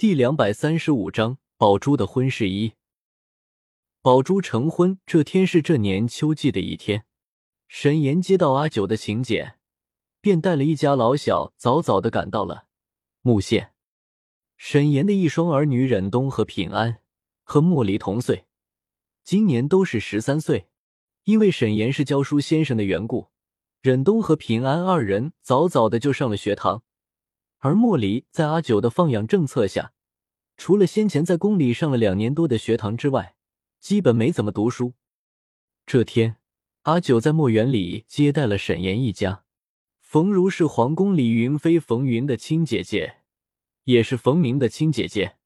[0.00, 2.72] 第两百三十五章宝珠的婚事一。
[4.00, 7.04] 宝珠成婚这天是这年秋季的一天，
[7.68, 9.58] 沈岩接到阿九的请柬，
[10.22, 12.64] 便带了一家老小早早的赶到了
[13.20, 13.74] 木县。
[14.56, 17.00] 沈岩的一双儿女忍冬和平安
[17.42, 18.46] 和莫离同岁，
[19.22, 20.68] 今年都是十三岁。
[21.24, 23.28] 因为沈岩是教书先生的缘故，
[23.82, 26.84] 忍冬和平安二人早早的就上了学堂。
[27.60, 29.92] 而莫离在阿九的放养政策下，
[30.56, 33.36] 除了先前在宫里上了两年多的学堂之外，
[33.78, 34.94] 基本没怎么读书。
[35.84, 36.36] 这天，
[36.82, 39.44] 阿九在墨园里接待了沈岩一家。
[40.00, 43.18] 冯如是皇宫里云妃冯云的亲姐姐，
[43.84, 45.36] 也是冯明的亲姐姐。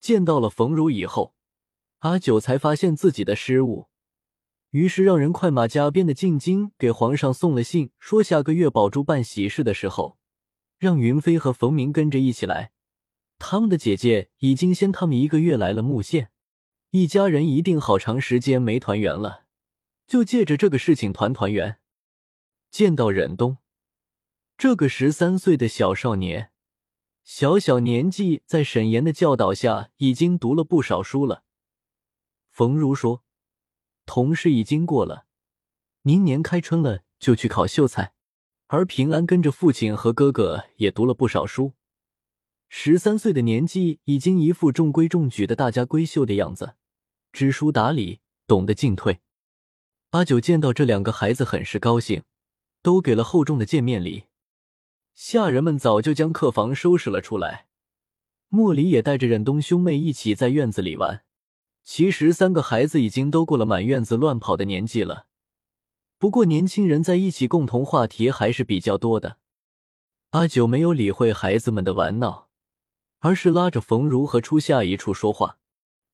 [0.00, 1.34] 见到了冯如以后，
[1.98, 3.88] 阿九才发现自己的失误，
[4.70, 10.16] 于是让人快马加鞭的进京给皇上送了信，说下个月宝珠办喜事的时候。
[10.84, 12.70] 让云飞和冯明跟着一起来，
[13.38, 16.30] 他们的姐姐已经先他们一个月来了木县，
[16.90, 19.46] 一家人一定好长时间没团圆了，
[20.06, 21.78] 就借着这个事情团团圆。
[22.70, 23.56] 见到忍冬
[24.58, 26.50] 这个十三岁的小少年，
[27.22, 31.44] 小小年纪在沈岩的教导下已经读了不少书了。
[32.50, 33.24] 冯如说
[34.04, 35.24] ：“同事已经过了，
[36.02, 38.12] 明年开春了就去考秀才。”
[38.74, 41.74] 而平安跟着父亲和哥哥也读了不少书，
[42.68, 46.74] 十三岁的年纪已经一副中规中矩的大家闺秀的样子，
[47.32, 49.20] 知书达理，懂得进退。
[50.10, 52.24] 阿九见到这两个孩子很是高兴，
[52.82, 54.24] 都给了厚重的见面礼。
[55.14, 57.66] 下人们早就将客房收拾了出来，
[58.48, 61.22] 莫离也带着忍冬兄妹一起在院子里玩。
[61.84, 65.26] 其实三个孩子已经都过了满院子乱跑的年纪了。
[66.24, 69.36] 不过，年轻人在一起，共同话题还是比较多的。
[70.30, 72.48] 阿九没有理会孩子们的玩闹，
[73.18, 75.58] 而是拉着冯如和初夏一处说话。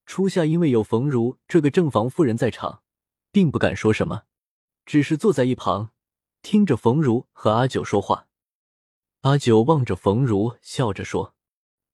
[0.06, 2.82] 初夏因为有冯如这个正房夫人在场，
[3.30, 4.22] 并不敢说什么，
[4.84, 5.92] 只是坐在一旁
[6.42, 8.26] 听着冯如和阿九说话。
[9.20, 11.36] 阿九望着冯如，笑着说：“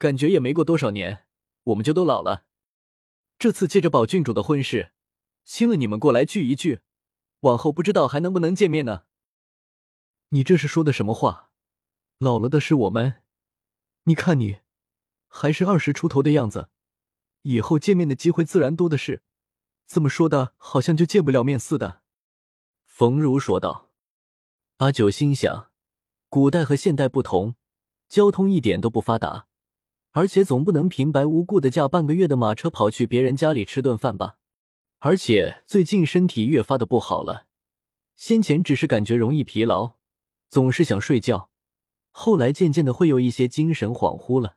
[0.00, 1.26] 感觉也没过多少年，
[1.64, 2.44] 我们就都老了。
[3.38, 4.92] 这次借着宝郡主的婚事，
[5.44, 6.80] 请了你们过来聚一聚。”
[7.46, 9.04] 往后不知道还能不能见面呢？
[10.30, 11.50] 你这是说的什么话？
[12.18, 13.22] 老了的是我们，
[14.04, 14.58] 你看你
[15.28, 16.68] 还是二十出头的样子，
[17.42, 19.22] 以后见面的机会自然多的是。
[19.86, 22.02] 这么说的好像就见不了面似的。
[22.84, 23.90] 冯如说道。
[24.78, 25.70] 阿九心想，
[26.28, 27.54] 古代和现代不同，
[28.08, 29.46] 交通一点都不发达，
[30.10, 34.38] 而且总不能平白无故的驾半个月的马车跑去别人家里吃顿饭吧。
[34.98, 37.46] 而且最近身体越发的不好了，
[38.16, 39.96] 先前只是感觉容易疲劳，
[40.48, 41.50] 总是想睡觉，
[42.10, 44.56] 后来渐渐的会有一些精神恍惚了。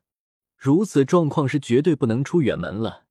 [0.56, 3.06] 如此状况是绝对不能出远门了，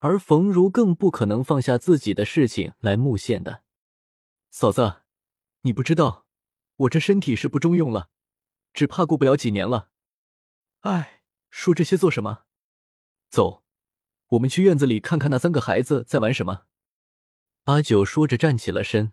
[0.00, 3.62] 而冯如更不可能放下自己的事情来木县的。
[4.50, 5.02] 嫂子，
[5.62, 6.26] 你不知道，
[6.76, 8.10] 我这身体是不中用了，
[8.72, 9.90] 只怕过不了几年了。
[10.80, 12.44] 哎，说这些做什么？
[13.30, 13.64] 走。
[14.28, 16.64] 我们去院子里看看那三个孩子在玩什么。
[17.64, 19.12] 阿九说着站起了身，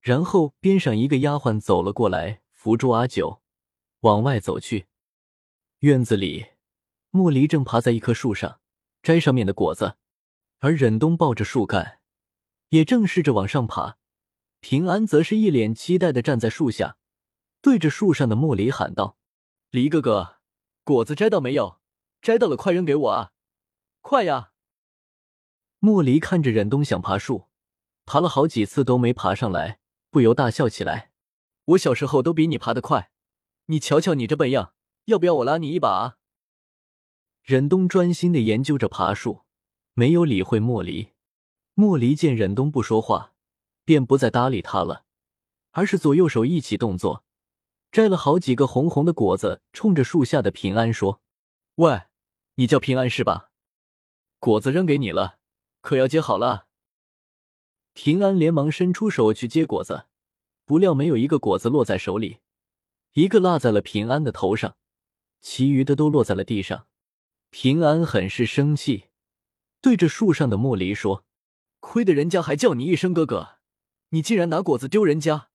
[0.00, 3.40] 然后边上一个丫鬟走了过来，扶住阿九，
[4.00, 4.86] 往外走去。
[5.80, 6.46] 院子里，
[7.10, 8.60] 莫离正爬在一棵树上
[9.02, 9.96] 摘上面的果子，
[10.58, 12.00] 而忍冬抱着树干，
[12.68, 13.96] 也正试着往上爬。
[14.60, 16.96] 平安则是一脸期待的站在树下，
[17.62, 19.16] 对着树上的莫离喊道
[19.70, 20.38] ：“离哥哥，
[20.84, 21.80] 果子摘到没有？
[22.20, 23.30] 摘到了，快扔给我啊！”
[24.10, 24.52] 快呀！
[25.80, 27.48] 莫离看着忍冬想爬树，
[28.06, 31.12] 爬了好几次都没爬上来，不由大笑起来。
[31.66, 33.10] 我小时候都比你爬得快，
[33.66, 34.72] 你瞧瞧你这笨样，
[35.04, 36.16] 要不要我拉你一把啊？
[37.42, 39.42] 忍冬专心的研究着爬树，
[39.92, 41.10] 没有理会莫离。
[41.74, 43.34] 莫离见忍冬不说话，
[43.84, 45.04] 便不再搭理他了，
[45.72, 47.24] 而是左右手一起动作，
[47.92, 51.20] 摘了好几个红红的果子，冲着树下的平安说
[51.76, 52.04] ：“喂，
[52.54, 53.50] 你叫平安是吧？”
[54.40, 55.38] 果子扔给你了，
[55.80, 56.66] 可要接好了。
[57.92, 60.06] 平安连忙伸出手去接果子，
[60.64, 62.38] 不料没有一个果子落在手里，
[63.14, 64.76] 一个落在了平安的头上，
[65.40, 66.86] 其余的都落在了地上。
[67.50, 69.08] 平安很是生气，
[69.80, 71.24] 对着树上的莫离说
[71.80, 73.56] ：“亏得人家还叫你一声哥哥，
[74.10, 75.48] 你竟然拿果子丢人家！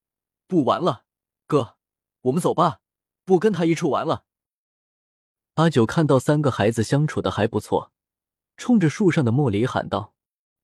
[0.45, 1.05] 不玩了，
[1.47, 1.77] 哥，
[2.23, 2.81] 我们走吧，
[3.23, 4.25] 不跟他一处玩了。”
[5.55, 7.92] 阿九看到三个孩子相处的还不错。
[8.63, 10.13] 冲着树上的莫离喊道：“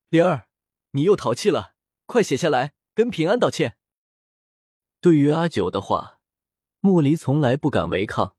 [0.08, 0.48] 灵儿，
[0.92, 1.74] 你又淘气了，
[2.06, 3.76] 快写下来，跟平安道歉。”
[5.02, 6.22] 对于阿九的话，
[6.80, 8.38] 莫离从来不敢违抗，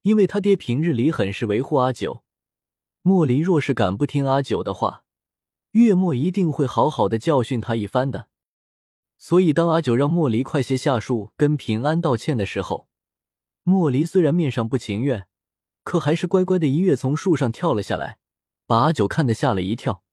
[0.00, 2.24] 因为他爹平日里很是维护阿九。
[3.02, 5.04] 莫离若是敢不听阿九的话，
[5.72, 8.28] 月末一定会好好的教训他一番的。
[9.18, 12.88] 所以，当阿九让莫离快些下树跟平安道歉的时候，
[13.62, 15.28] 莫离虽然面上不情愿，
[15.84, 18.16] 可还是乖乖的一跃从树上跳了下来，
[18.70, 20.04] 把阿九看得吓了一跳。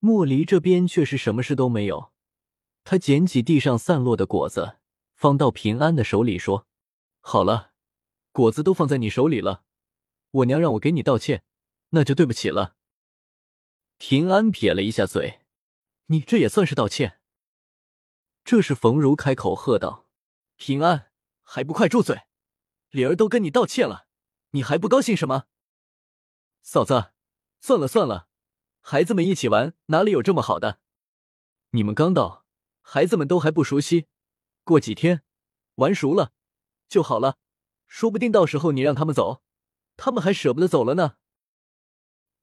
[0.00, 2.12] 莫离这边却是什么事都没有，
[2.82, 4.78] 他捡起地上散落的果子，
[5.14, 6.66] 放到平安的手里，说
[7.22, 7.70] ：“好了，
[8.32, 9.62] 果子都放在你手里了，
[10.32, 11.44] 我娘让我给你道歉，
[11.90, 12.74] 那就对不起了。”
[13.98, 15.42] 平安撇了一下嘴
[16.06, 17.20] ：“你这也算是道歉？”
[18.42, 20.08] 这时，冯如开口喝道
[20.58, 21.12] ：“平安，
[21.44, 22.22] 还不快住嘴！
[22.90, 24.08] 李儿都跟你道歉了，
[24.50, 25.44] 你还不高兴什么？”
[26.60, 27.12] 嫂子，
[27.60, 28.28] 算了算了，
[28.80, 30.80] 孩子们一起玩，哪里有这么好的？
[31.70, 32.44] 你们刚到，
[32.80, 34.06] 孩子们都还不熟悉，
[34.64, 35.22] 过几天
[35.76, 36.32] 玩熟了
[36.88, 37.36] 就好了，
[37.86, 39.42] 说不定到时候你让他们走，
[39.96, 41.16] 他们还舍不得走了呢。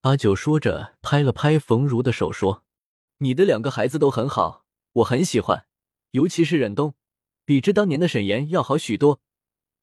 [0.02, 2.64] 阿九说着，拍了拍冯如的手，说
[3.18, 5.66] ：“你的两个孩子都很好，我很喜欢。”
[6.12, 6.96] 尤其是忍冬，
[7.44, 9.20] 比之当年的沈岩要好许多，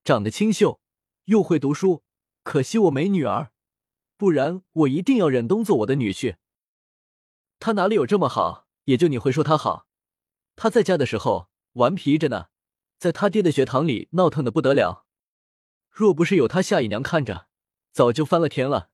[0.03, 0.81] 长得清秀，
[1.25, 2.05] 又会读书。
[2.43, 3.52] 可惜我没女儿，
[4.23, 6.37] 不然我一定要忍冬做我的女婿。
[7.59, 8.69] 他哪里有这么好？
[8.85, 9.89] 也就你会说他好。
[10.55, 12.47] 他在家的时候顽皮着呢，
[13.01, 15.07] 在他爹的学堂里闹腾的不得了。
[15.91, 17.49] 若不是有他夏姨娘看着，
[17.91, 18.91] 早就翻了天了。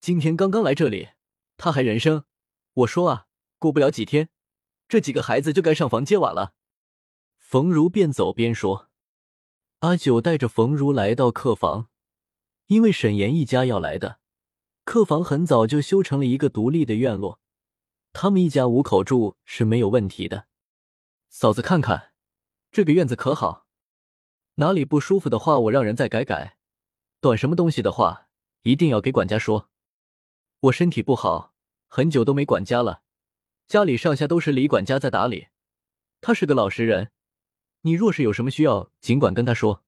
[0.00, 1.08] 今天刚刚来这里，
[1.56, 2.22] 他还人生。
[2.74, 3.26] 我说啊，
[3.58, 4.28] 过不了几天。
[4.86, 6.54] 这几个孩子就该上房揭瓦了。
[7.38, 8.88] 冯如边走边说
[9.82, 11.88] ：“阿九带着冯如来到客房，
[12.68, 14.20] 因为沈岩一家要来的，
[14.88, 17.40] 客房很早就修成了一个独立的院落，
[18.14, 20.46] 他们一家五口住是没有问题的。
[21.28, 22.14] 嫂子看看，
[22.72, 23.66] 这个院子可好？
[24.54, 26.56] 哪里不舒服的话，我让人再改改。
[27.20, 28.28] 短什么东西的话，
[28.62, 29.68] 一定要给管家说。
[30.60, 31.52] 我身体不好，
[31.86, 33.02] 很久都没管家了。”
[33.68, 35.48] 家里上下都是李管家在打理，
[36.22, 37.10] 他是个老实人。
[37.82, 39.84] 你若是有什么需要，尽管跟他说。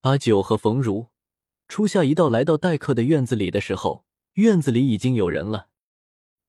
[0.00, 1.10] 阿九和冯如
[1.70, 5.68] 初夏一道来到待客的院子里的时候，院子里已经有人了。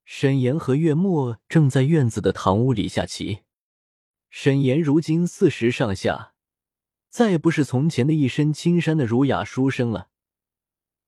[0.04, 3.42] 沈岩和月末正在院子的堂屋里下棋。
[4.32, 6.34] 沈岩如今四十上下，
[7.08, 10.08] 再也不是从前的一身青衫的儒雅书生了，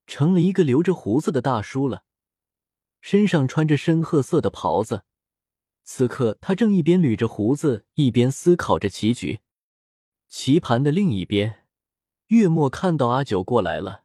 [0.06, 2.04] 成了一个留着胡子的大叔了，
[3.00, 5.02] 身上穿着深褐色的袍子。
[5.82, 9.40] 此刻，他正一边捋着胡子，一边思考着棋局。
[10.28, 11.66] 棋盘的另一边，
[12.28, 14.03] 月末看到阿九过来了，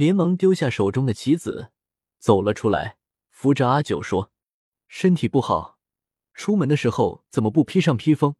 [0.00, 1.72] 连忙丢下手中的棋子，
[2.18, 2.96] 走了出来，
[3.28, 4.32] 扶着阿九说
[4.88, 5.78] ：“身体不好，
[6.32, 8.34] 出门的时候怎么不披上披风？